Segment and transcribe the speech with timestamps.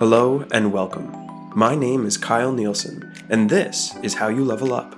[0.00, 1.12] Hello and welcome.
[1.54, 4.94] My name is Kyle Nielsen, and this is How You Level Up,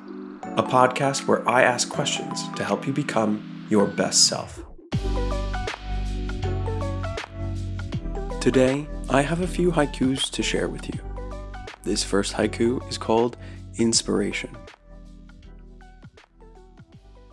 [0.57, 4.63] a podcast where I ask questions to help you become your best self.
[8.41, 11.01] Today, I have a few haikus to share with you.
[11.83, 13.37] This first haiku is called
[13.79, 14.57] Inspiration.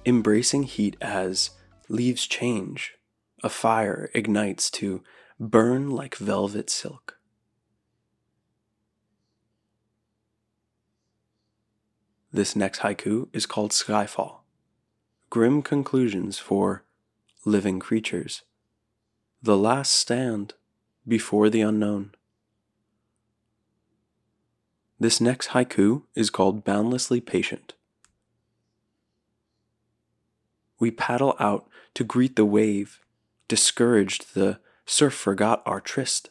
[0.07, 1.51] Embracing heat as
[1.87, 2.95] leaves change,
[3.43, 5.03] a fire ignites to
[5.39, 7.18] burn like velvet silk.
[12.39, 14.37] This next haiku is called Skyfall.
[15.29, 16.85] Grim conclusions for
[17.43, 18.43] living creatures.
[19.43, 20.53] The last stand
[21.05, 22.11] before the unknown.
[24.97, 27.73] This next haiku is called Boundlessly Patient.
[30.79, 33.01] We paddle out to greet the wave,
[33.49, 36.29] discouraged the surf forgot our tryst.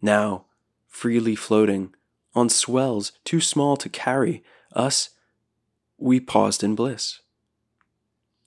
[0.00, 0.44] Now,
[0.86, 1.96] freely floating
[2.32, 5.10] on swells too small to carry, us,
[5.98, 7.20] we paused in bliss.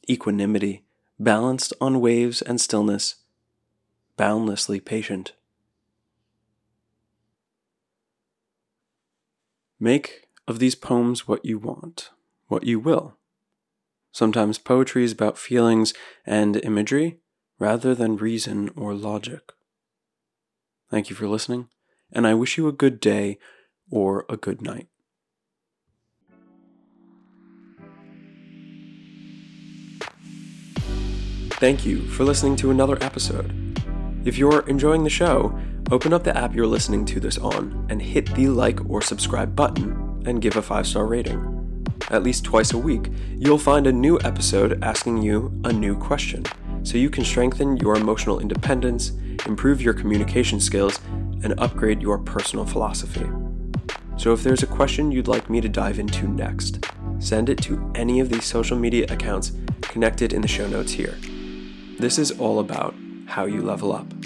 [0.09, 0.83] Equanimity,
[1.19, 3.15] balanced on waves and stillness,
[4.17, 5.33] boundlessly patient.
[9.79, 12.09] Make of these poems what you want,
[12.47, 13.17] what you will.
[14.11, 15.93] Sometimes poetry is about feelings
[16.25, 17.19] and imagery
[17.59, 19.51] rather than reason or logic.
[20.89, 21.69] Thank you for listening,
[22.11, 23.39] and I wish you a good day
[23.89, 24.87] or a good night.
[31.57, 33.53] Thank you for listening to another episode.
[34.25, 35.57] If you're enjoying the show,
[35.91, 39.55] open up the app you're listening to this on and hit the like or subscribe
[39.55, 41.85] button and give a five star rating.
[42.09, 46.43] At least twice a week, you'll find a new episode asking you a new question
[46.83, 49.11] so you can strengthen your emotional independence,
[49.45, 50.99] improve your communication skills,
[51.43, 53.25] and upgrade your personal philosophy.
[54.17, 56.85] So if there's a question you'd like me to dive into next,
[57.19, 61.15] send it to any of these social media accounts connected in the show notes here.
[61.99, 62.95] This is all about
[63.27, 64.22] how you level up.